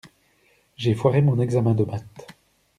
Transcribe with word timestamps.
J'ai 0.77 0.95
foiré 0.95 1.21
mon 1.21 1.39
examen 1.39 1.75
de 1.75 1.83
maths. 1.83 2.25